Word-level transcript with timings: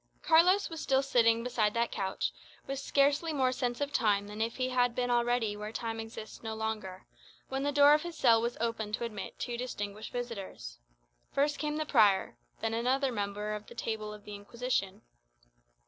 Carlos 0.23 0.67
was 0.67 0.81
still 0.81 1.03
sitting 1.03 1.43
beside 1.43 1.75
that 1.75 1.91
couch, 1.91 2.31
with 2.65 2.79
scarcely 2.79 3.31
more 3.31 3.51
sense 3.51 3.79
of 3.79 3.93
time 3.93 4.25
than 4.25 4.41
if 4.41 4.55
he 4.55 4.69
had 4.69 4.95
been 4.95 5.11
already 5.11 5.55
where 5.55 5.71
time 5.71 5.99
exists 5.99 6.41
no 6.41 6.55
longer, 6.55 7.05
when 7.49 7.61
the 7.61 7.71
door 7.71 7.93
of 7.93 8.01
his 8.01 8.17
cell 8.17 8.41
was 8.41 8.57
opened 8.59 8.95
to 8.95 9.03
admit 9.03 9.37
two 9.37 9.57
distinguished 9.57 10.11
visitors. 10.11 10.79
First 11.31 11.59
came 11.59 11.77
the 11.77 11.85
prior; 11.85 12.35
then 12.61 12.73
another 12.73 13.11
member 13.11 13.53
of 13.53 13.67
the 13.67 13.75
Table 13.75 14.11
of 14.11 14.25
the 14.25 14.33
Inquisition. 14.33 15.03